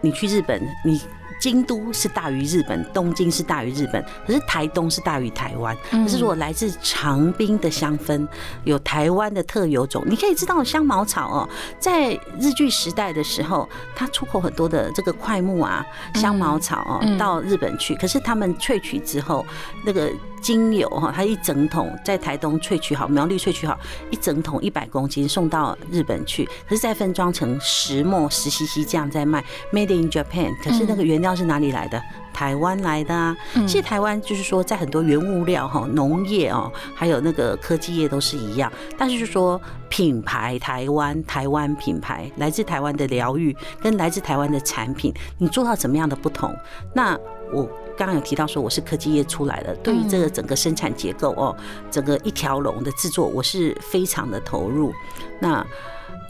[0.00, 1.00] 你去日本，你。
[1.40, 5.74] 京都是大于日本，东京是大于日本，可是台东是大于台湾。
[5.90, 8.28] 可是如果来自长滨的香氛，
[8.64, 15.82] 有台湾的特有种，你可以知道香茅草哦，在日据时代的时候，它出口很多的这个块木啊，
[16.14, 17.94] 香茅草哦，到日本去。
[17.94, 19.46] 可是他们萃取之后，
[19.86, 23.76] 那个精油哈，它一整桶在台东萃取好，苗栗萃取好，
[24.10, 30.52] 一整桶一百公斤送到日本去，可是再分装成石墨石 cc 这样在卖，Made in Japan。
[30.62, 31.30] 可是那个原料。
[31.40, 32.02] 是哪里来的？
[32.34, 33.36] 台湾来的啊！
[33.66, 38.70] 其实台湾就是说，在很多原物料哈，农业哦，还有那个科技业都是一样。
[38.98, 46.54] 但是就是说，品牌台湾，台湾品牌来自台湾的疗愈，跟来自台湾的产品，你做到怎么样的不同？
[46.94, 47.16] 那
[47.52, 47.66] 我
[48.00, 51.54] 刚刚有提到说，我是科技业出来的，对于这个整个生产结构哦，
[51.90, 54.90] 整个一条龙的制作，我是非常的投入。
[55.38, 55.62] 那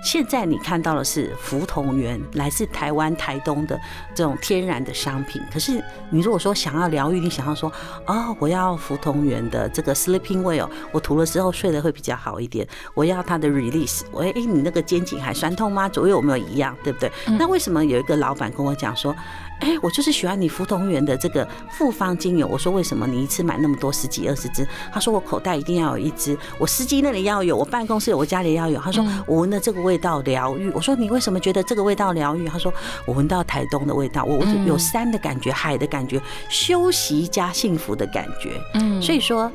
[0.03, 3.79] 现在你看到的是福同源来自台湾台东的
[4.17, 5.41] 这种天然的商品。
[5.53, 5.81] 可是
[6.11, 7.71] 你如果说想要疗愈，你想要说
[8.05, 12.67] 哦，我要福同源的这个 sleeping well，我涂了之后睡得会比较好一点。
[12.95, 15.89] 我要它的 release，我哎，你那个肩颈还酸痛吗？
[15.89, 17.13] 左右有没有一样，对不对？
[17.39, 19.15] 那为什么有一个老板跟我讲说？
[19.61, 22.46] 哎，我就是喜欢你福同源的这个复方精油。
[22.46, 24.66] 我说为什么你一次买那么多十几二十支？
[24.92, 28.81] 他说我口袋一定要有一支，我司机那里要有，我办公室有，我家里要有。
[28.81, 30.70] 他说我闻的这个味道疗愈。
[30.70, 32.49] 我说你为什么觉得这个味道疗愈？
[32.49, 32.73] 他说
[33.07, 38.61] 我闻到台东的味道，我我有山的感觉，海的感觉，休息加幸福的感觉。
[38.75, 39.51] 嗯，所以说。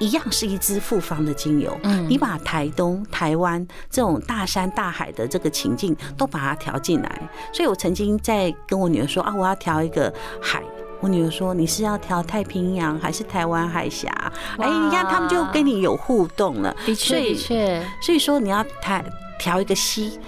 [0.00, 7.30] 一样是一支复方的精油，嗯，你把台东、台湾这种大山大海的这个情境都把它调进来。
[7.52, 10.62] 所以我曾经在跟我女儿说啊，我要调一个海。
[11.00, 14.10] 我女儿说你是要调太平洋还是台湾海峡？
[14.58, 16.74] 哎，你看他们就跟你有互动了。
[16.86, 17.86] 的确，的确。
[18.00, 19.04] 所以说你要调
[19.38, 20.18] 调一个溪，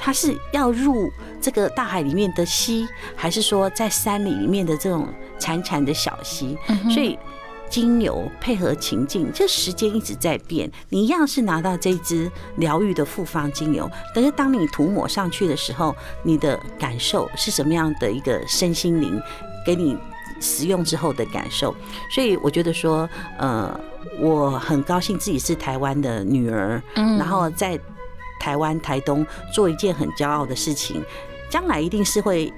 [0.00, 5.06] 它是要入这个大海里面的溪，还是说在山里里面的这种
[5.38, 6.56] 潺潺的小溪？
[6.92, 7.18] 所以。
[7.72, 10.70] 精油配合情境，这时间一直在变。
[10.90, 19.18] 你一样是拿到这支疗愈的复方精油，但是当你涂抹上去的时候，你的感受是什么样的一个身心灵？
[19.64, 19.96] 给你
[20.38, 21.74] 使用之后的感受。
[22.14, 23.80] 所以我觉得说，呃，
[24.20, 27.80] 我很高兴自己是台湾的女儿，嗯，然后在
[28.38, 31.02] 台湾台东做一件很骄傲的事情，
[31.48, 32.52] 将来一定是会。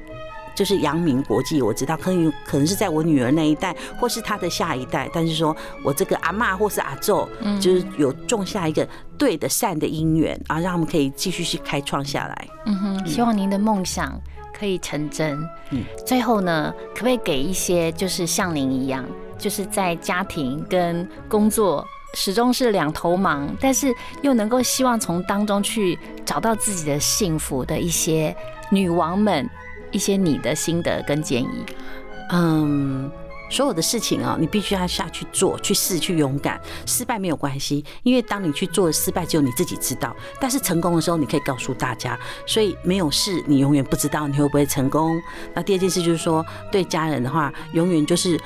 [0.55, 5.11] 就是阳明国际，我知道可能可能是在我女儿那一代，或是她的下一代。
[5.13, 7.29] 但是说我这个阿妈或是阿昼，
[7.59, 8.87] 就是有种下一个
[9.19, 12.49] 对的善的因缘啊，让他们可以继续去开创下来。
[12.67, 14.21] 嗯哼，希望您的梦想
[14.57, 15.37] 可以成真。
[15.71, 19.05] 嗯，最后呢，可不可以给一些就是像您一样，
[19.39, 21.85] 就是在家庭跟工作
[22.15, 23.93] 始终是两头忙，但是
[24.23, 28.35] 又能够希望从当中去找到自己的幸福的一些
[28.71, 29.49] 女王们？
[29.95, 31.65] 一些你的心得跟建议，
[32.31, 33.09] 嗯，
[33.49, 36.61] 所有的事情啊，你必须要下去做，去试，去勇敢。
[36.85, 40.15] 失败没有关系，因为当你去做失败，只有你自己知道。
[40.41, 42.19] 但是成功的时候，你可以告诉大家。
[42.45, 45.17] 所以没有事，你永远不知道你会不会成功。
[45.55, 48.39] 那第二件事就是说，对家人的话，永远就是。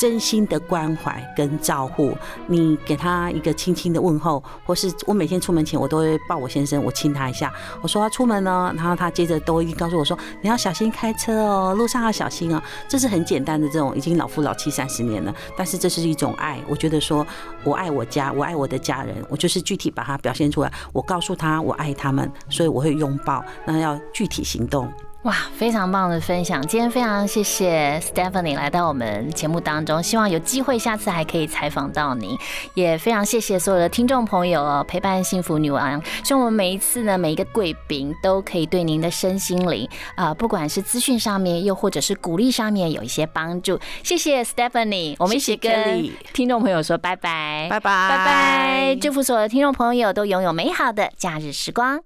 [0.00, 12.62] 真心的关怀跟照顾，你给他一个轻轻的问候，或是我每天出门前，我都会抱我先生，我亲他一下，我说要出门呢，然后他接着都会告诉我说，你要小心开车哦，路上要小心哦。
[12.88, 16.58] 这是很简单的这种，已经老夫老妻三十年了，但是这是一种爱。
[16.66, 17.26] 我觉得说
[17.62, 20.72] 我爱我家，我爱我的家人，我就是具体把它表现出来。
[20.94, 24.90] 我告诉他我爱他们，所以我会拥抱，那要具体行动。
[25.24, 26.66] 哇，非常棒的分享！
[26.66, 32.34] 今天非常谢谢 Stephanie 来到我们节目当中，希望有机会下次还可以采访到您。
[32.72, 36.02] 也非常谢谢所有的听众朋友哦，陪伴幸福女王。
[36.24, 43.78] 希望我们每一次呢，每一个贵宾都可以对您的身心灵啊，不管是资讯上面，又或者是鼓励上面有一些帮助。
[44.02, 48.96] 谢谢 Stephanie，我们一起跟听众朋友说拜拜，拜拜，拜拜！
[48.98, 52.00] 祝福所有的听众朋友都拥有美好的假日时光。